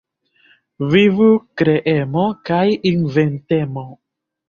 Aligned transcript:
Vivu 0.93 1.27
kreemo 1.63 2.25
kaj 2.51 2.65
inventemo. 2.97 3.89